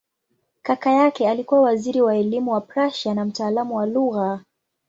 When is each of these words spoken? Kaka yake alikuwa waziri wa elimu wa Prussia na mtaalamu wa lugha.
Kaka 0.61 0.91
yake 0.91 1.29
alikuwa 1.29 1.61
waziri 1.61 2.01
wa 2.01 2.15
elimu 2.15 2.51
wa 2.51 2.61
Prussia 2.61 3.13
na 3.13 3.25
mtaalamu 3.25 3.75
wa 3.75 3.85
lugha. 3.85 4.43